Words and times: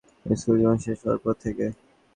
School 0.31 0.55
জীবন 0.59 0.77
শেষ 0.85 0.97
হওয়ার 1.01 1.19
পর 1.23 1.33
থেকে। 1.43 1.65